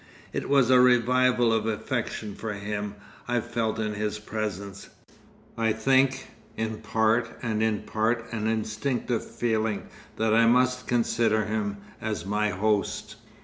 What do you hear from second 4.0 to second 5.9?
presence, I